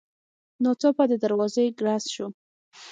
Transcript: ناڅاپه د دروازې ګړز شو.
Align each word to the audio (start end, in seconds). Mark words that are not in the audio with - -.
ناڅاپه 0.63 1.03
د 1.09 1.13
دروازې 1.23 1.63
ګړز 1.79 2.03
شو. 2.13 2.27